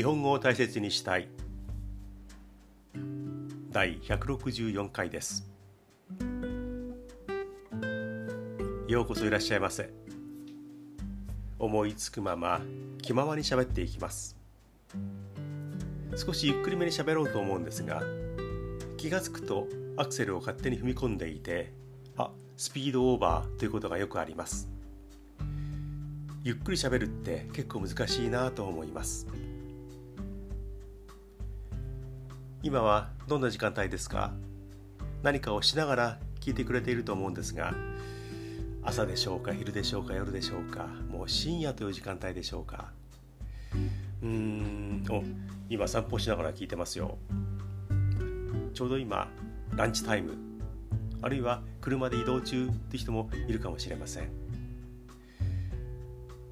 [0.00, 1.28] 日本語を大切にしたい。
[3.70, 5.46] 第164回です。
[8.88, 9.90] ようこそいらっしゃいませ。
[11.58, 12.62] 思いつくまま
[13.02, 14.38] 気ままに喋っていきます。
[16.16, 18.02] 少しゆっくりめに喋ろうと思うんですが
[18.96, 19.66] 気がつくと
[19.98, 21.74] アクセルを勝手に踏み込んでいて
[22.16, 24.70] あスピードオーバーということがよくあります。
[26.42, 29.26] ゆっくり喋るって結構難しいなと思います。
[32.62, 34.32] 今はどんな時間帯ですか？
[35.22, 37.74] 何かをしながら聞いてくれていると思うんですが
[38.82, 42.92] 朝でしょうか昼でしょうか夜でしょうかもう深夜という時間帯でしょうか？
[44.22, 45.22] うーんお
[45.70, 47.16] 今散歩しながら聞いてますよ。
[48.74, 49.28] ちょうど今
[49.74, 50.34] ランチタイム。
[51.22, 54.28] あるいは車で移動中って人もいるかもしれません。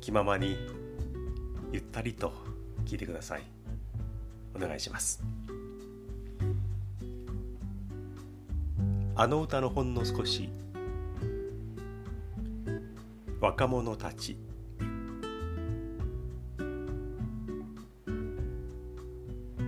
[0.01, 0.57] 気ままに
[1.73, 2.33] ゆったりと
[2.87, 3.43] 聞いてください。
[4.55, 5.23] お願いします。
[9.21, 10.49] あの歌のほんの少し。
[13.41, 14.39] 若者たち。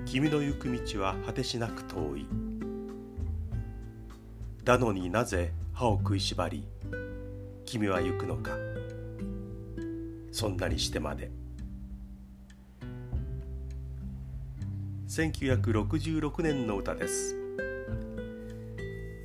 [0.06, 2.26] 君の行く道は果てしなく遠い。
[4.62, 6.68] だのになぜ歯を食いしばり
[7.64, 8.52] 君は行くのか。
[10.30, 11.32] そんなにしてまで。
[15.08, 17.34] 1966年の歌です、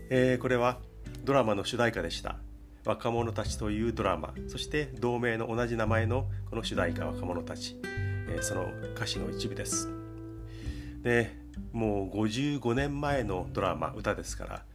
[0.10, 0.80] えー、これは
[1.24, 2.38] ドラマの主題歌でした。
[2.86, 4.34] 若者たちというドラマ。
[4.48, 9.90] そして同名の同じ名前のこの主題歌若者たち、えー、その歌詞の一部です。
[11.02, 11.36] で
[11.72, 14.66] もう55年前のドラマ歌ですから。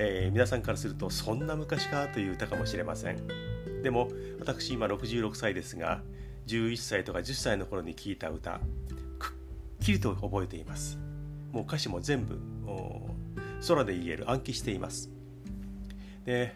[0.00, 3.18] えー、皆さんからするとそんな昔かという歌かもしれません。
[3.82, 6.02] でも私今66歳ですが
[6.46, 8.60] 11歳とか10歳の頃に聴いた歌
[9.18, 9.34] く
[9.82, 10.98] っきりと覚えています。
[11.50, 12.38] もう歌詞も全部
[13.66, 15.10] 空で言える暗記しています。
[16.24, 16.54] で、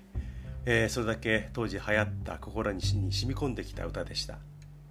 [0.64, 4.38] えー、それだけ当時流行った心に染み込んできた歌でした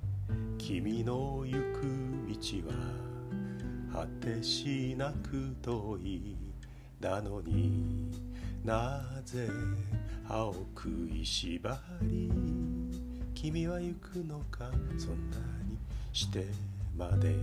[0.58, 1.82] 「君の行く
[2.28, 6.52] 道は果てしなく遠い。
[7.02, 8.12] だのに
[8.64, 9.50] なぜ
[10.28, 12.32] 歯を食いしばり
[13.34, 15.80] 君は行くのかそんなに
[16.14, 16.46] して
[16.96, 17.36] まで。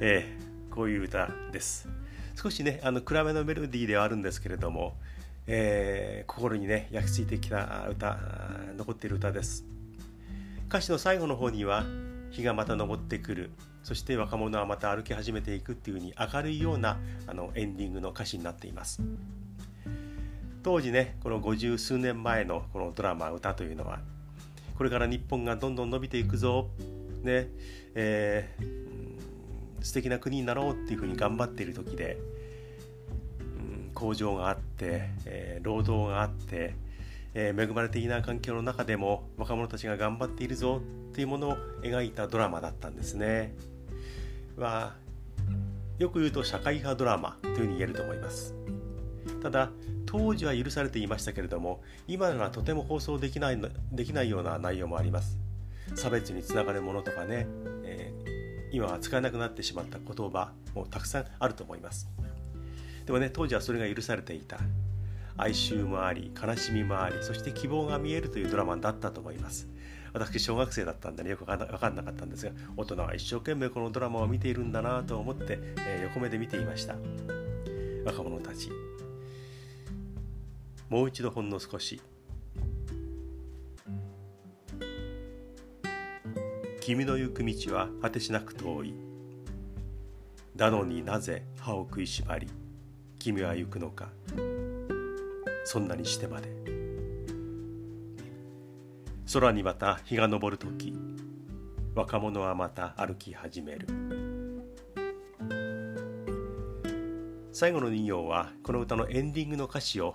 [0.00, 1.86] えー、こういう歌です。
[2.40, 4.94] 少しねあの暗めのメロディーではあるんですけれども、
[5.48, 8.16] えー、心にね焼き付いてきた歌
[8.76, 9.64] 残っている歌です。
[10.68, 11.84] 歌詞の最後の方には
[12.30, 13.50] 日がまた昇ってくる。
[13.82, 19.02] そして若者はまた歩き始めていくっていうふうに明るいようなあのエンディングの歌詞になっています。
[20.62, 23.98] 当時ねこの五十数年前のこのドラマ歌というのは
[24.76, 26.68] これから日本がどんどん伸びていくぞ。
[27.24, 27.48] ね。
[27.96, 28.87] えー、
[29.88, 32.18] 素敵な国になろうっていうふうに頑張っている時で、
[33.40, 33.42] う
[33.88, 36.74] ん、工場があって、えー、労働があって
[37.34, 43.54] えー、恵まれていない環境の中でも若者たちが頑張っているぞっていうものを描いたドラマだったんですね。
[44.56, 44.94] は
[45.98, 48.54] よく言うと社会派ドラマというふうに言えると思います。
[49.42, 49.70] ただ
[50.06, 53.60] 当時は許されていましたけれども今ならとても放送できない
[53.92, 55.38] できないような内容もあります。
[55.94, 57.46] 差別につながるものとかね、
[57.84, 58.12] え、
[58.70, 62.08] 今は使えなくなってしまった言葉もたくさんあると思います。
[63.06, 64.58] でもね当時はそれが許されていた。
[65.40, 69.68] 哀愁もあり悲しみもありそして希望が見えるというドラマだったと思います。
[70.12, 76.96] 私小学生だったんでねよく分かんなかったんですが大人は一生懸命このドラマを見ているんだなと思って、えー、横目で見ていました。
[78.04, 78.70] 若者たち。
[80.88, 82.00] もう一度ほんの少し。
[86.88, 88.94] 君の行く道は果てしなく遠い。
[90.56, 92.48] だのになぜ歯を食いしばり
[93.18, 94.08] 君は行くのか。
[95.66, 96.48] そんなにしてまで。
[99.30, 100.94] 空にまた日が昇る時
[101.94, 103.86] 若者はまた歩き始める。
[107.52, 110.14] 最後の人形はこの歌のエンディングの歌詞を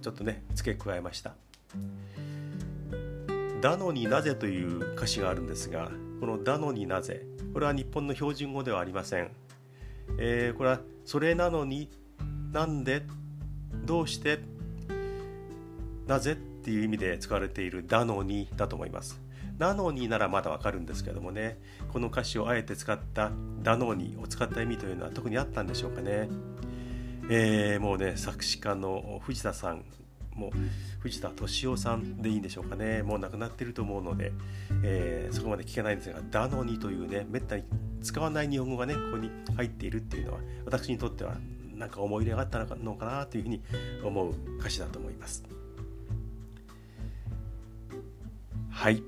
[0.00, 1.34] ちょっとね付け加えました
[3.60, 5.90] 「だのになぜ」という歌詞があるんですが
[6.20, 9.30] この「だのになぜ」これは日本の標準語ではありません、
[10.18, 11.90] えー、これは「それなのに
[12.52, 13.02] なんで
[13.84, 14.40] どうして
[16.06, 16.32] なぜ？
[16.32, 19.20] っていう意味で使われているだのにだと思います。
[19.58, 21.58] なのにならまだわかるんですけどもね
[21.92, 23.30] この歌詞をあえて使った
[23.62, 26.28] 「だのに」を使った意味というのは特にあったんでしょうかね。
[27.28, 29.84] えー、もうね作詞家の藤田さん
[30.34, 30.50] もう
[31.00, 33.02] 藤田敏夫さんでいいんでしょうかね。
[33.02, 34.32] もう亡くなっていると思うので、
[34.82, 37.64] えー、そこまで聞けないんですが「だのに」というねめったに
[38.02, 41.36] 使わない日本語がねここに入っているっていうのは私にとっては
[41.74, 43.62] なんか思い入れがあったのかなというふうに
[44.04, 45.44] 思う歌詞だと思います。
[48.70, 49.02] はい。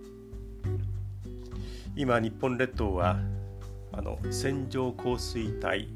[1.94, 3.20] 今日本列島は
[3.92, 5.88] あの線状降水帯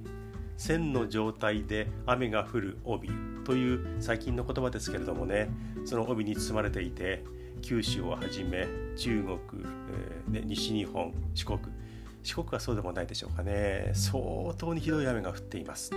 [0.57, 3.36] 線の状態で雨が降る帯。
[3.47, 5.49] という最近の言葉ですけれどもね
[5.85, 7.23] その帯に包まれていて
[7.63, 8.67] 九州をはじめ
[8.97, 9.39] 中国、
[10.33, 11.61] えー、西日本四国
[12.25, 13.93] 四国はそうでもないでしょうかね。
[13.95, 15.93] 相当にひどい雨が降っています。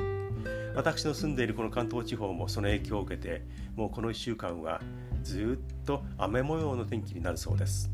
[0.75, 3.41] 私の住んでいるこの関東地方もその影響を受けて
[3.75, 4.79] もうこの1週間は
[5.23, 7.89] ずっと雨模様の天気になるそうです。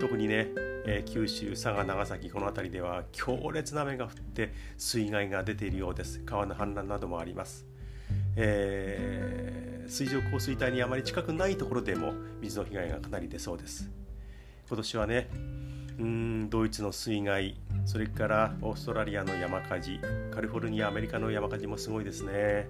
[0.00, 0.46] 特にね、
[0.86, 6.22] えー、九州佐賀長崎この辺りでは強烈な雨が降って水害が出ているようです。
[6.24, 7.66] 川の氾濫などもあります、
[8.40, 13.90] えー、水上降水帯にあまり近くないところでも水の被害がかなり出そうです。
[14.68, 15.28] 今年はね
[15.98, 19.98] うんドイツの水害それからオーストラリアの山火事
[20.30, 22.68] カリフォルニアアメリカの山火事もすごいですね。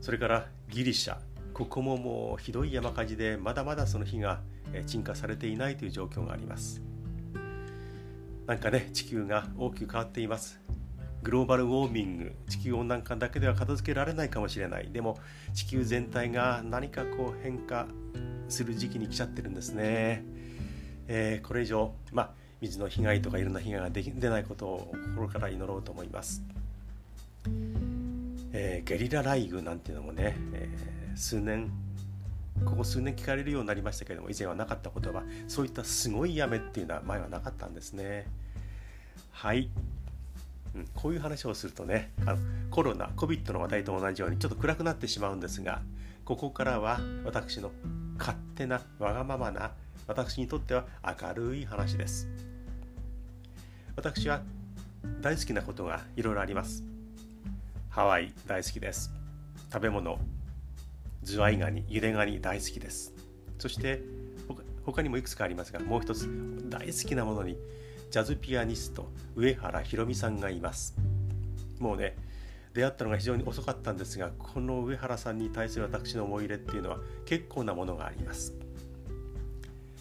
[0.00, 1.16] それからギリシャ
[1.52, 4.40] ここももうひどい山火事でまだまだその火が
[4.86, 6.80] 鎮火されていないという状況があります。
[8.46, 10.60] なんかね地球が大きく変わっています。
[11.26, 14.90] グローバルウォーミング地球温暖化だけでは片付けられないかもしれない。
[14.92, 15.18] でも
[15.54, 17.88] 地球全体が何かこう変化
[18.48, 20.22] する時期に来ちゃってるんですね、
[21.08, 22.30] えー、これ以上まあ
[22.60, 26.44] 水の被害とかいろんな被害が出ないことを心から祈ろうと思います、
[28.52, 31.72] えー、ゲリラ雷雨なんていうのもね、えー、数年
[32.64, 35.24] ここ数年聞かれるようになりましたけれども以前はなかった言葉。
[35.48, 38.26] そういったすごい雨っていうのは前はなかったんですね。
[39.32, 39.68] はい、
[40.76, 42.38] うん、こういう話をするとねあの
[42.70, 45.80] コロナ COVID の話題と同じようにちょっと暗くなってしまうんですが
[46.24, 47.70] ここからは私の
[48.18, 49.70] 勝手なわがままな
[50.06, 52.28] 私にとっては明るい話です。
[53.96, 54.42] 私は
[55.20, 56.84] 大好きなことがいろいろあります。
[57.88, 59.10] ハワイ大好きです。
[59.72, 60.18] 食べ物
[61.22, 63.14] ズワイガニゆでガニ大好きです。
[63.58, 64.02] そして
[64.84, 66.28] 他にもいくつかありますがもう一つ
[66.68, 67.56] 大好きなものに
[68.16, 70.96] ジャズピアニスト上原ひろみさんがいます。
[71.78, 72.16] もうね
[72.72, 78.54] 出会ったのが非常に遅かったんですがこの上原さんに対する私の思い入れっていうのは結構なものがあります。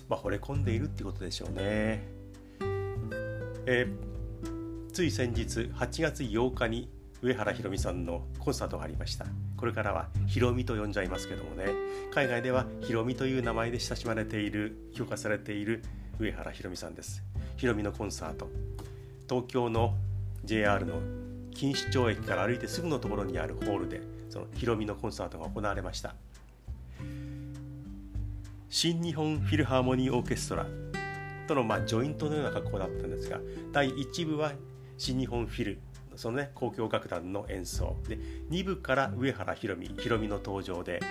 [0.07, 2.07] まあ惚れ込んでいるってことでしょうね。
[3.65, 3.85] え、
[4.94, 6.88] つい先日8月8日に
[7.21, 9.25] 上原ひろみさんのコンサートがありました。
[9.57, 11.65] これからはひろみと呼んじゃいますけどもね。
[12.13, 15.83] 海外ではひろみという名前で親しまれている評価されている
[16.17, 17.21] 上原ひろみさんです。
[17.57, 18.50] ひろみのコンサート。
[19.30, 19.96] 東京の
[20.44, 20.96] JR の
[21.52, 26.16] 錦糸町駅から歩いてすぐのところにあるホールでそのひろみのコンサートが行われました。
[28.69, 30.66] 新日本フィルハーモニーオーケストラ
[31.48, 33.40] とのまあジョイントのような格好だったんですが
[33.72, 34.51] 第1部は
[34.98, 35.80] 新日本フィル
[36.18, 37.96] そのね交響楽団の演奏。
[38.08, 38.18] で
[38.51, 41.01] 2部から上原ひろみひろみの登場で、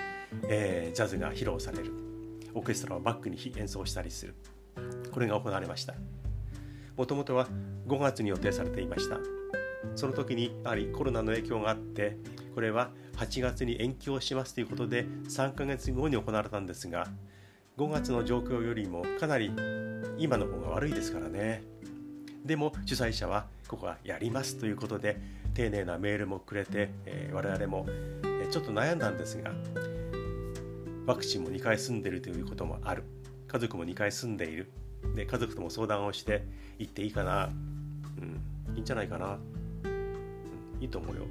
[0.47, 1.91] えー、ジャズが披露される。
[2.53, 4.35] オーケストラをバックに演奏したりする。
[5.11, 5.95] これが行われました。
[6.97, 7.47] もともとは
[7.87, 9.19] 5月に予定されていました。
[9.95, 12.17] その時にやはりコロナの影響があって
[12.55, 17.07] これは8月に延期をしますということで3ヶ月後に行われたんですが
[17.77, 19.51] 5月の状況よりもかなり
[20.17, 21.63] 今の方が悪いですからね。
[22.43, 25.19] でも主催者はここはやりますということで
[25.53, 27.87] 丁寧なメールもくれて、え、我々も
[28.51, 29.51] ちょっと悩んだんですが
[31.05, 33.03] ワクチンも2回済んでるということもある。
[33.47, 34.69] 家族も2回住んでいる。
[35.13, 36.45] で家族とも相談をして
[36.79, 37.51] 行っていいかな、う
[38.71, 39.37] ん、いいんじゃないかな、
[39.83, 41.23] うん、いいと思うよ。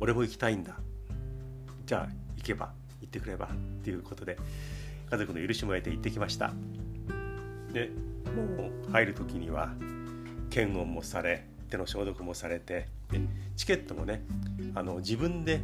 [0.00, 0.76] 俺も行きたいんだ。
[1.86, 3.48] じゃあ行けば行ってくればっ
[3.82, 4.36] ていうことで
[5.10, 6.52] 家族の許しも得て行ってきました。
[7.72, 7.90] で
[8.34, 9.72] もう入る時には
[10.50, 12.88] 検温もされ手の消毒もされて
[13.56, 14.22] チケットもね
[14.74, 15.62] あの自分で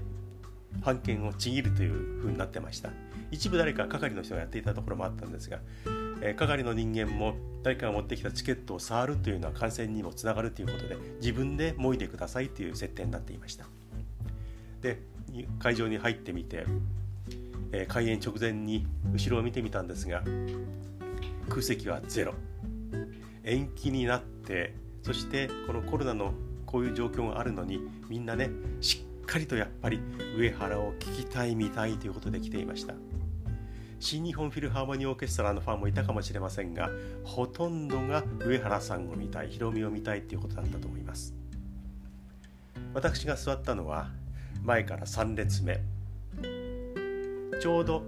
[0.83, 2.91] 半券をちぎるという風になってました。
[3.31, 5.61] 一部誰か係の人がやっていたところもあったんですが、
[6.21, 13.67] えー、係の人間も誰かが持ってきたチケットを触るというのは感染にもつながるということで自分でもいでくださいという設定になっていました。
[14.81, 15.01] で
[15.59, 16.65] 会場に入ってみて、
[17.73, 20.23] え、開演直前に後ろを見てみたんですが
[21.49, 22.35] 空席はゼロ。
[23.43, 26.33] 延期になってそしてこのコロナの
[26.67, 30.01] こういう状況があるのにみんなねしっかりとやっぱり
[30.37, 32.95] 上原を聴きたい見たいということで来ていました。
[34.01, 36.91] 新日本フィルハーモニーオーケストラのファンもいたかもしれませんが
[37.25, 41.35] ほとんどが上原さんを見たいヒロミを見たいということだったと思います。
[42.93, 44.11] 私が座ったのは
[44.63, 45.81] 前から3列目。
[47.61, 48.03] ちょうど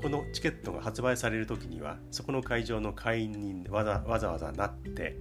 [0.00, 5.16] このチケットが発売される時にはそこの会場の会員にわざわざわざなって、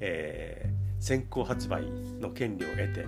[0.00, 1.84] えー、先行発売
[2.20, 3.06] の権利を得て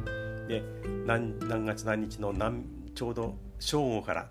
[0.49, 0.63] で
[1.07, 4.29] 何何月何日の何ちょうど正午から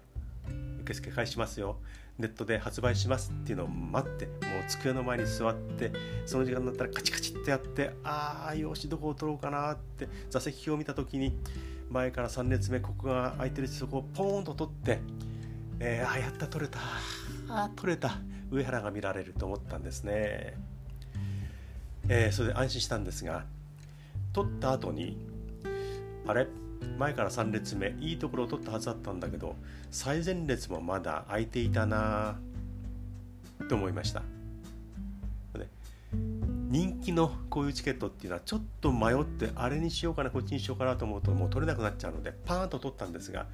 [0.82, 1.78] 受付開始しますよ。
[2.20, 4.36] ネットで発売しますっていうのを待ってもう
[4.68, 5.92] 机の前に座って
[6.26, 11.36] その時間になったらカチカチってやってああ用紙どこを取ろうかなって座席表を見た時に
[11.90, 15.00] 前から3列目ここが空いてるしそこをポーンと取って、
[15.80, 16.80] えー、あやった取れた
[17.50, 18.20] あ取れた
[18.52, 20.56] 上原が見られると思ったんですね、
[22.08, 23.46] えー、それで安心したんですが
[24.34, 25.18] 取った後に
[26.28, 26.48] あれ？
[26.98, 29.56] 前から3列目いいところを取ったはずだったんだけど
[29.92, 32.40] 最前列もまだ空いていたな
[33.70, 34.24] と思いました。
[36.70, 43.46] 人気のこういうチケットっていうのはちょっと迷ってあれにしようかなこっちにしようかなと思うともう取れなくなっちゃうのでパーンと取ったんですが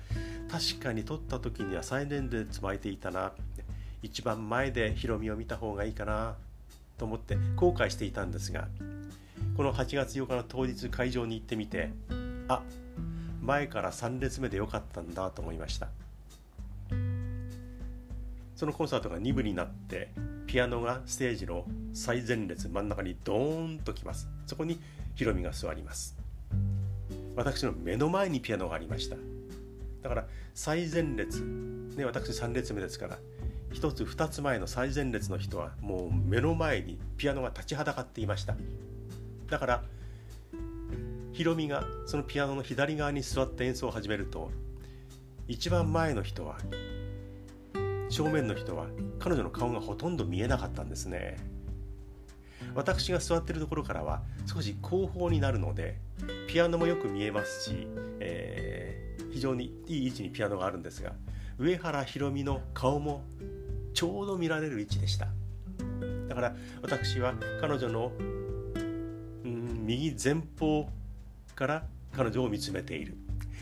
[0.50, 3.34] 確かに取った時には最前列も空いていたな。
[4.02, 6.36] 一番前でヒロミを見た方がいいかな
[6.98, 8.68] と思って後悔していたんですが
[9.58, 11.92] この8月8日の当日会場に行ってみて
[12.48, 12.62] あ
[13.42, 15.88] 前から3列目でよかったんだと思いました。
[18.56, 20.10] そのコンサートが2部になって
[20.46, 24.28] ピアノがステージの最前列真ん中にドーンときます。
[24.48, 24.80] そこに
[25.16, 26.18] ヒロミが座ります。
[27.36, 29.16] 私の目の前にピアノがありました。
[30.02, 33.18] だから最前列、ね、私3列目ですから
[33.74, 38.56] 1つ2つ前の最前列の人はもう目の前にピアノが立ちはだかっていました。
[39.50, 39.84] だから
[41.32, 44.52] ヒロミがそのピアノの左側に座って演奏を始めると
[45.48, 46.58] 一番前の人は
[48.10, 48.88] 正面の人は
[49.20, 51.38] 彼女の顔がほとんど見えなかったんですね。
[52.76, 55.98] 私が座ってるところからは少し後方になるので
[56.48, 57.88] ピアノもよく見えますし、
[58.20, 61.14] えー、非常にいい位置にピアノがあるんですが
[61.58, 63.24] 上原ひろみの顔も
[63.94, 65.28] ちょうど見られる位置でした。
[66.28, 70.88] だから私は彼女の、うん、右前方
[71.60, 71.84] から
[72.16, 73.18] 彼女を見つめている。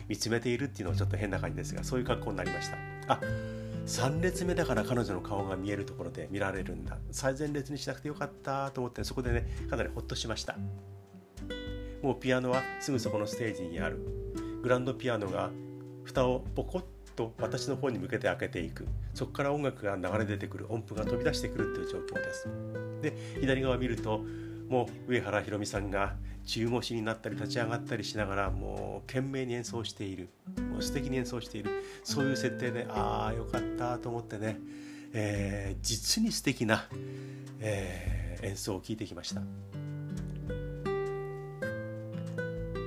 [0.08, 2.78] 見つめているっていうのはちょっと変な感じですがそういう格好になりました。
[3.08, 3.20] あ
[3.88, 7.00] 3列目だから彼女の顔が見えるところで見られるんだ。
[7.12, 10.58] 最前列にしなくてよかったと思ってそこでねかなりほっとしました。
[12.04, 14.00] もうピアノはすぐそこのステージにある。
[14.62, 15.50] グランドピアノが
[16.04, 16.84] 蓋をポコッ
[17.16, 18.88] と私の方に向けて開けていく。
[19.16, 22.48] そこから音楽が流れ出てくる音符が飛び出してくるという状況です。
[23.02, 24.22] で左側見ると
[24.70, 30.30] もう上原ひろみさんが中腰になったり立ち上がったりしながらもう懸命に演奏している。
[30.72, 31.84] もう素敵に演奏している。
[32.04, 34.60] そういう設定でああよかったと思ってね、
[35.14, 36.88] えー、実に素敵な、
[37.60, 39.42] えー、演奏を聴いてきました。
[39.42, 39.44] う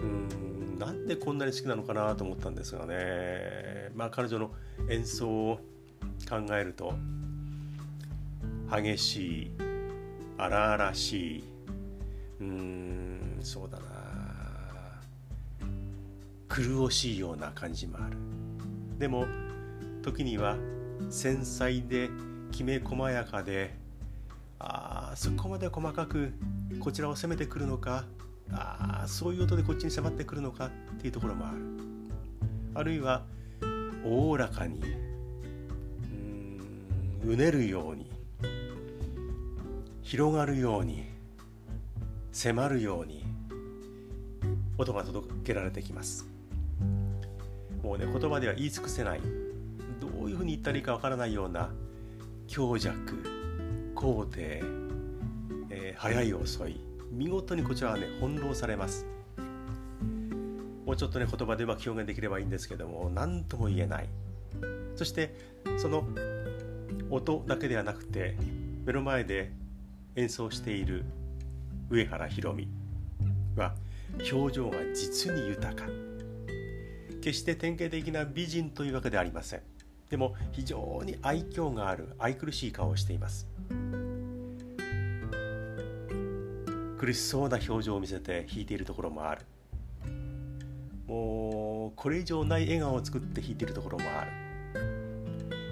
[0.07, 3.91] んなんでこんなに好きなのかなと思ったんですがね。
[3.95, 4.51] まあ彼女の
[4.89, 5.61] 演奏を
[6.29, 6.95] 考えると
[8.71, 9.51] 激しい
[10.39, 11.50] 荒々しい
[12.41, 13.85] うんそうだな。
[16.49, 18.17] 苦しいような感じもある。
[18.99, 19.27] でも
[20.03, 20.57] 時には
[21.09, 22.11] 繊細で
[22.51, 23.75] きめ細やかで
[24.59, 26.33] あそこまで細かく
[26.81, 28.05] こちらを攻めてくるのか
[28.53, 30.71] あそういう音でこっちに迫ってくるのかっ
[31.01, 31.57] ていうところもある。
[32.75, 33.25] あるいは
[34.05, 34.81] おおらかに
[37.25, 38.11] う,んうねるように
[40.03, 41.10] 広がるように
[42.33, 43.25] 迫るように
[44.79, 46.27] 音が届けられてきます。
[47.83, 49.21] もうね言葉では言い尽くせない。
[50.01, 51.71] どういうふうに言ったらいいかわからないような
[52.47, 52.97] 強弱
[53.95, 54.63] 高低、
[55.71, 59.07] えー、速い遅い見事にこちらはね翻弄されます。
[60.87, 64.09] もうちょっとね言葉でうまく表現できればいいんですけども何とも言えない。
[64.97, 65.35] そして
[65.79, 66.05] その
[67.11, 68.37] 音だけではなくて
[68.85, 69.53] 目の前で
[70.17, 71.05] 演奏している
[71.91, 72.69] 上原ひろみ
[73.57, 73.75] は
[74.33, 75.89] 表情が実に豊か。
[77.21, 79.63] 決して典型的な美人というわけではありません。
[80.09, 83.49] でも非常に愛嬌がある愛くるしい顔をしています。
[86.97, 89.43] 苦しそうな表情を見せて弾いているところもある。
[91.09, 94.31] もうこれ以上ない笑顔を作って弾いているところもある。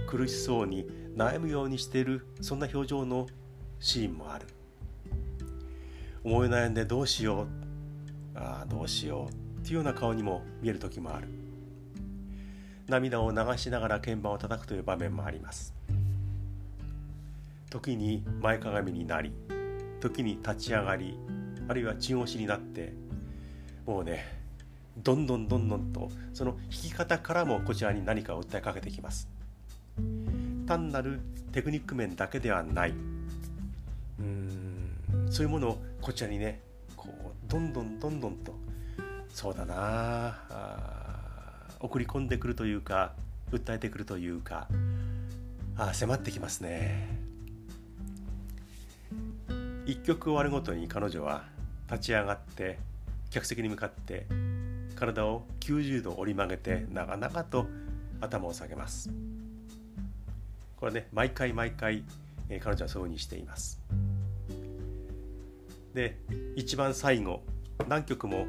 [0.09, 0.85] 苦しそうに
[1.15, 3.29] 悩むようにしているそんな表情の
[3.79, 4.47] シーンもある。
[6.25, 8.39] 思い悩んでどうしよう。
[8.39, 11.29] ああどうしようっていうような顔にも見える時もある。
[12.89, 15.75] 涙を流しながら鍵盤を叩くという場面もあります。
[17.71, 19.33] 時に前かがみになり
[20.01, 21.19] 時に立ち上がり
[21.69, 22.95] あるいは中押しになって
[23.85, 24.39] もうね
[24.97, 29.29] どんどんどんどんとその弾き方からもこちらに何かを訴えかけてきます。
[30.67, 31.21] 単なる
[31.53, 32.95] テクニック面だけではない。
[34.19, 34.68] うん。
[35.31, 36.61] そういうものをこちらにね
[36.97, 38.55] こうどんどんどんどんと
[39.29, 43.13] そうだなあ送り込んでくるというか
[43.53, 44.69] 訴えてくるというか
[45.77, 47.19] あ迫ってきますね。
[49.87, 51.45] 一曲終わるごとに彼女は
[51.91, 52.79] 立ち上がって
[53.31, 54.27] 客席に向かって
[54.97, 57.67] 体を90度折り曲げて長々と
[58.21, 59.09] 頭を下げます。
[60.77, 62.05] これね毎回毎回、
[62.61, 63.81] 彼女はそうにしています。
[65.99, 66.17] で
[66.55, 67.43] 一番最後
[67.89, 68.47] 何曲も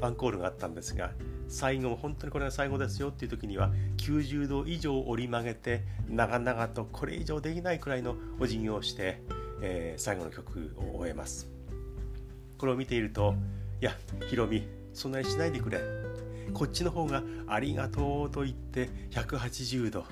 [0.00, 1.10] アンコールがあったんですが
[1.48, 9.20] 最後本当にこれが最後ですよっていう時には90度以上折り曲げて長々とこれ以上できないくらいのお辞儀をして、
[9.60, 11.46] えー、最後の曲を終えます。
[12.56, 13.34] これを見ていると
[13.82, 13.92] いや
[14.30, 15.78] ヒロミそんなにしないでくれ。
[16.54, 20.06] こっちの方がありがとうと言って180度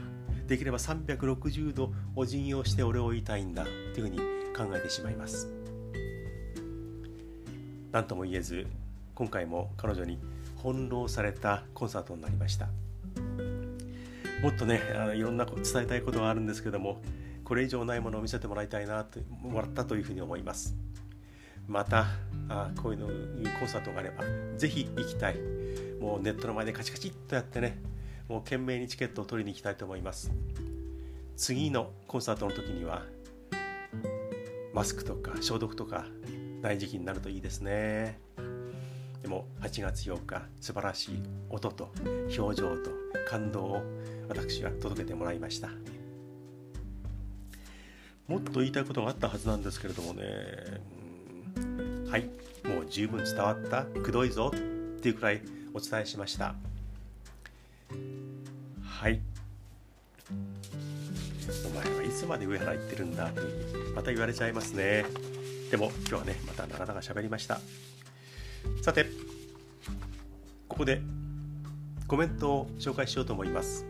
[0.46, 4.18] できれば360度お辞儀をして俺を言いたいんだというふうに
[4.54, 5.65] 考えてしまいます。
[7.96, 8.66] 何とも言えず
[9.14, 10.18] 今回も彼女に
[10.62, 12.68] 翻弄されたコンサートになりました。
[14.42, 17.00] もっとねあのいろんな伝えたいことがあるんですけども
[17.42, 20.76] これ以上ないものを見せてもらいたいなともらったというふうに思います。
[21.66, 22.08] また
[22.50, 24.24] あこういうのいうコンサートがあれば
[24.58, 25.36] ぜひ行きたい。
[25.98, 27.78] もうネットの前でカチカチっとやってね
[28.28, 30.30] もう懸命にチケットを取りに行きたいと思います。
[31.34, 33.04] 次のコンサートの時には
[34.74, 36.04] マスクとか消毒とか
[36.66, 38.18] ない時期になるといいですね。
[39.22, 41.90] でも8月8日素晴らしい音と
[42.36, 42.90] 表情と
[43.28, 43.82] 感動を
[44.28, 45.68] 私は届けてもらいました。
[48.26, 50.24] もっと言いたいことがあったはずなんですけれどもね。
[52.10, 52.24] はい。
[52.68, 55.42] もう十分伝わったくどいぞっていうくらい
[55.72, 56.56] お伝えしました。
[58.82, 59.20] はい。
[61.64, 65.04] お前はいつまで上原行ってるんだというまた言われちゃいますね。
[65.70, 67.60] でも今日はねまた長々喋りました。
[68.82, 69.06] さて
[70.68, 71.00] ここで
[72.06, 73.84] コメントを紹介しようと思います。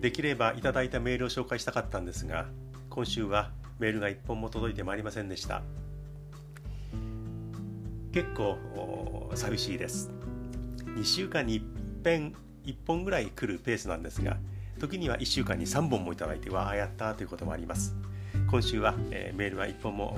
[0.00, 2.46] できればいただいたメールを紹介したかったんですが
[2.90, 5.62] 今週はメールが1本も届いてまいりませんでした。
[8.12, 10.10] 結構寂しいです。
[10.96, 12.34] 2週間に1遍
[12.64, 14.36] 1本ぐらい来るペースなんですが
[14.78, 17.94] 時には1週間に3本もいただいてわあやったということもあります。
[18.50, 20.16] 今週は、えー、メールは1本も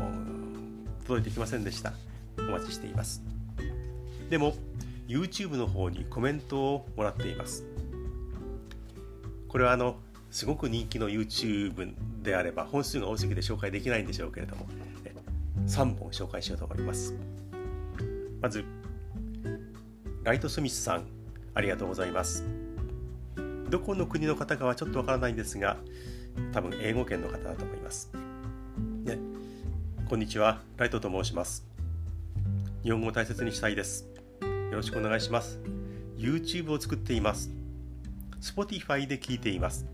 [1.06, 1.92] 届いてきませんでした。
[2.38, 3.22] お待ちしています。
[4.28, 4.54] でも
[5.06, 7.64] YouTube の方にコメントをもらっています。
[9.48, 9.96] これはあの
[10.30, 14.66] すごく人気の YouTube であれば本数が多すぎて紹介できないんでしょうけれども
[15.66, 17.14] 3本紹介しようと思います。
[18.40, 18.64] まず
[20.24, 21.04] ライトスミスさん
[21.54, 22.44] ありがとうございます。
[23.70, 25.76] どこの国の方かはちょっとわからないんですが
[26.52, 28.10] 多分英語圏の方だと思います。
[30.08, 31.66] こんにちはライトと申します。
[32.84, 34.06] 日本語を大切にしたいです。
[34.40, 35.58] よろしくお願いします。
[36.16, 37.50] YouTube を作っています。
[38.40, 39.84] Spotify で聞いています。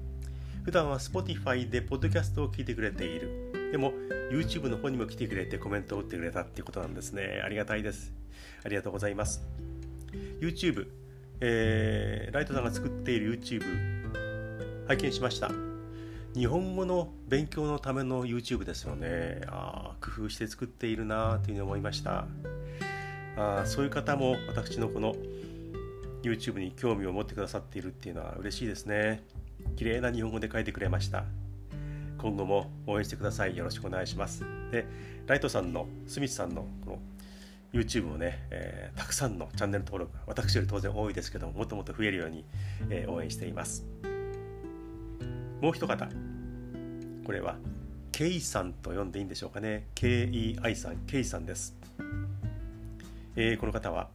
[0.64, 3.70] 普段は Spotify でポッドキャストを聞いてくれている。
[3.72, 3.94] でも
[4.31, 7.40] YouTube の方にも来てくれてコメントを打ってくれたっていうことなんですね。
[7.42, 8.12] ありがたいです。
[8.66, 9.40] ありがとうございます。
[10.42, 10.88] YouTube、
[11.40, 13.62] えー、ライトさんが作っている YouTube
[14.88, 15.72] 拝見しました。
[16.35, 19.42] 日本語の勉強のための YouTube ですよね。
[19.49, 22.27] あ工夫して作っているなというふうに思いました。
[23.37, 25.14] あそういう方も私のこの
[26.23, 29.23] YouTube に興味を持ってくださっているっていうのは嬉しいですね。
[29.77, 31.25] 綺麗な日本語で書いてくれました。
[32.16, 33.55] 今後も応援してください。
[33.55, 34.42] よろしくお願いします。
[34.71, 34.87] で
[35.27, 36.99] ライトさんのスミスさんのこの
[37.75, 42.45] YouTube をね、えー、たくさんのチャンネル登録私より当然多いですけどももっともっと増えるように、
[42.90, 43.85] えー、応援しています。
[45.62, 46.09] もう一方。
[47.25, 47.57] これは
[48.11, 49.87] K さんと呼んでいいんでしょうかね。
[49.94, 51.77] KEI さん K さんです。
[53.37, 54.09] えー、この方は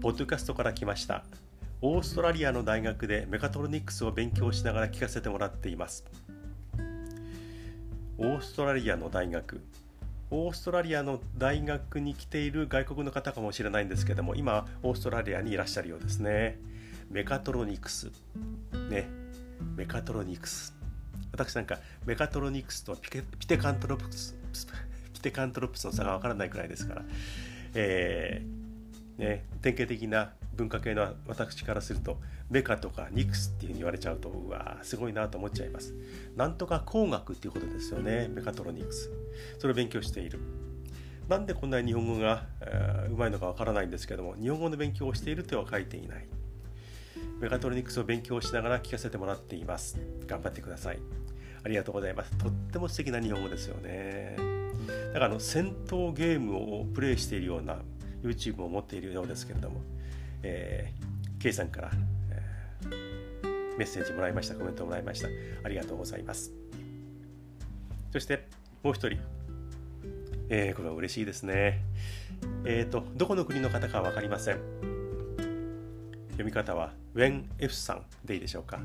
[0.00, 1.24] ポッドキャストから来ました
[1.82, 6.06] オーストラリアの大学でメカトロニクスを勉強しながら聞かせてもらっています。
[8.16, 9.60] オーストラリアの大学
[10.30, 16.58] オーストラリアの大学に来ている外国の方かもしれないんですけども今オーストラリアにいらっしゃるようですね。
[17.10, 18.10] メカトロニクス。
[18.88, 19.21] ね。
[19.76, 20.74] メカトロニクス。
[21.32, 24.36] 私なんかメカトロニクスとピピテカントロプス
[25.14, 27.02] ピテカントロプスの差がわからないくらいですから。
[27.74, 28.62] えー
[29.18, 32.18] ね、典型的な文化系の私からすると
[32.50, 35.94] メカとかニクスっていうふうに言われちゃうとうわすごいなと思っちゃいます。
[36.36, 39.10] なんとか工学っていうことですよねメカトロニクス。
[39.58, 40.40] それを勉強している。
[41.28, 46.26] なんでこんなに日本語が、えー、うまいのかわからないんですけども日本語の勉強をしているとは書いていない。
[47.42, 49.98] メガトロニクスを勉強しながら聞かせてもらっています。
[50.28, 51.00] 頑張ってください。
[51.64, 52.30] ありがとうございます。
[52.38, 54.36] とっても素敵な日本語ですよね。
[55.08, 57.78] だからあの戦闘ゲームをプレイしているような
[58.22, 59.80] YouTube を持っているようですけれども、
[60.44, 61.90] えー、K さんから、
[62.30, 64.54] えー、メッセージもらいました。
[64.54, 65.26] コメントもらいました。
[65.64, 66.52] ありがとうございます。
[68.12, 68.46] そして
[68.84, 69.18] もう一人、
[70.48, 71.80] えー、これは嬉しいですね。
[72.64, 74.91] えっ、ー、とどこの国の方か分かりません。
[76.32, 78.80] 読み方は WhenF さんでいいでしょうか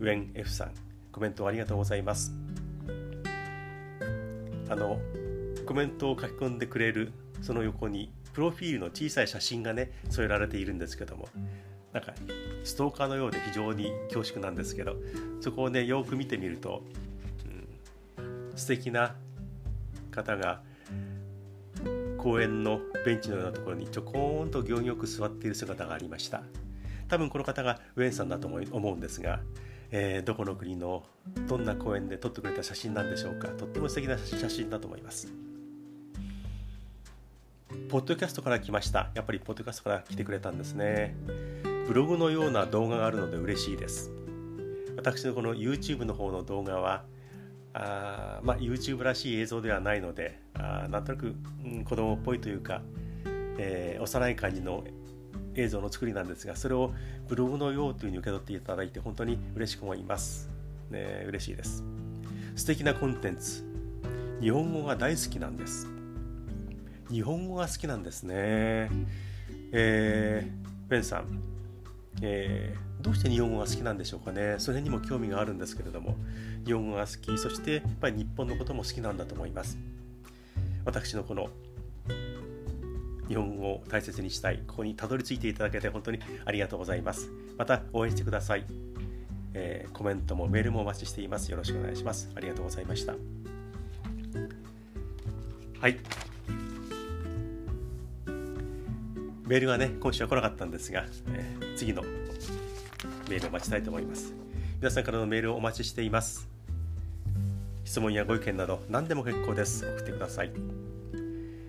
[0.00, 0.72] ？WhenF さん
[1.12, 2.32] コメントありがとうございます。
[4.68, 4.98] あの
[5.64, 11.28] コメントを書き込んでくれるその横にプロフィールの小さい写真がね添えられているんですけども
[11.92, 12.12] なんか
[12.64, 14.96] ストーカーのようで非常に恐縮なんですけど
[15.40, 16.82] そこをねよく見てみると、
[18.18, 19.14] うん、素敵な
[20.10, 20.60] 方が
[22.18, 26.42] 公園のベンチのようなところにちょこんと行儀よく座っている姿がありました。
[27.08, 29.40] 多分この方がウェンさんだと思うんですが、
[29.90, 31.04] えー、どこの国の
[31.46, 35.32] どんな公園で撮ってくれた写真なんでしょうかとっても素敵な写真だと思います
[37.88, 39.10] ポッドキャストから来ました。
[39.14, 41.14] やっぱりポッドキャストから来てくれたんですね。
[41.86, 44.10] ブログのような動画があるので嬉しいです。
[44.96, 47.04] 私のこの YouTube の方の動画は、
[47.72, 52.82] あまあ、YouTube らしい映像ではないので、あなんとなく、うん、子供っぽいというか、
[53.58, 54.82] えー、幼い感じの
[55.56, 56.92] 映像の作りなんですが、それを
[57.28, 60.50] ブログのようというふうに受け取っていただいて本当に嬉しく思います。
[60.90, 61.82] ね、嬉しいです。
[62.54, 63.64] 素敵なコンテンツ。
[64.40, 65.88] 日本語が大好きなんです。
[67.10, 68.90] 日本語が好きなんですね。
[69.72, 71.42] えー、ベンさん、
[72.22, 74.56] えー、どうして日本語が好きなんでしょうかね。
[74.58, 76.16] それにも興味があるんですけれども、
[76.64, 79.78] 日本語が好き、そしてやっぱり日本のことも好きなんだと思います。
[80.84, 81.48] 私のこの
[83.28, 87.30] 日本語を大切にしたい、ここにたどり着いていただけて本当にありがとうございます。
[87.58, 88.64] また応援してください。
[89.54, 91.50] えー、コメントもメールもお待ちしています。
[91.50, 92.30] よろしくお願いします。
[92.34, 93.14] ありがとうございました。
[95.80, 95.98] はい。
[99.46, 102.02] メールがね、今週は来なかったんですが、えー、次の
[103.30, 104.34] メールを待ちたいと思います。
[104.78, 106.48] 皆さんからのメールをお待ちしています。
[107.84, 109.86] 質問やご意見など何でも結構です。
[109.86, 110.85] 送ってください。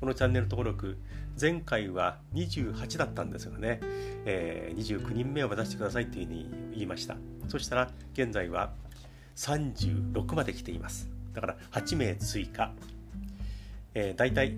[0.00, 0.96] このチャンネル登録
[1.38, 3.80] 前回は28だったんですがね、
[4.24, 7.16] えー、29人目を目指してくださいというふうに言いました。
[7.48, 8.72] そしたら現在は
[9.36, 11.10] 36まで来ています。
[11.34, 12.72] だから8名追加、
[13.94, 14.56] えー、大体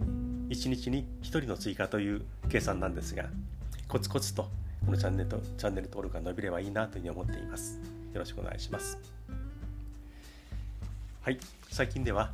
[0.48, 3.24] 1日に1人の追加という計算なんですが
[3.88, 4.48] コツコツと
[4.84, 7.78] このチャンネルとチャンネル登録が伸びればいいなというふうに思っています。
[8.12, 8.98] よろしくお願いします。
[11.22, 11.38] はい。
[11.70, 12.32] 最近では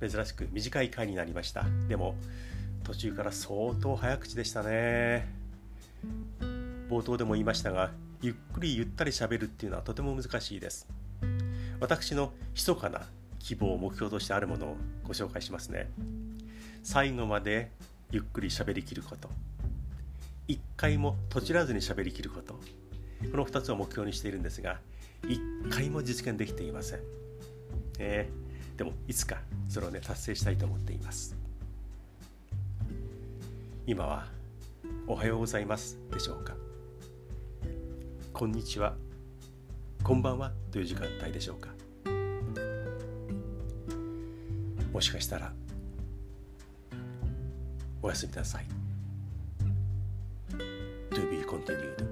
[0.00, 1.66] 珍しく短い回になりました。
[1.88, 2.14] でも
[2.84, 5.28] 途中から相当早口でしたね。
[6.88, 7.90] 冒頭でも言いましたが
[8.22, 10.88] ゆっくりゆったりしゃべるっていうのはとても難しいです。
[11.80, 13.02] 私の密かな
[13.38, 15.90] 希望を目標としてあるものをご紹介しますね。
[16.82, 17.70] 最後まで
[18.10, 19.28] ゆっくりしゃべりきること。
[20.48, 22.54] 一回も閉じらずにしゃべりきること。
[23.30, 24.80] この2つを目標にしているんですが
[25.28, 25.40] 一
[25.70, 27.00] 回も実現できていません、
[27.98, 29.36] えー、でもいつか
[29.68, 31.36] それをね達成したいと思っています。
[33.86, 34.26] 今は
[35.06, 36.54] おはようございますでしょうか。
[38.32, 38.94] こんにちは。
[40.02, 40.52] こんばんは。
[40.72, 41.68] という時間帯でしょうか。
[44.92, 45.52] もしかしたら
[48.02, 48.64] おやすみなさい。
[51.10, 52.09] To be continued.